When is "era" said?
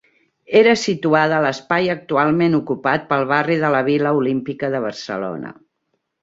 0.59-0.71